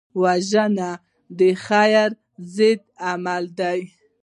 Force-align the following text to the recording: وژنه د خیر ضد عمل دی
وژنه 0.21 0.91
د 1.39 1.41
خیر 1.65 2.09
ضد 2.55 2.81
عمل 3.07 3.43
دی 3.59 3.79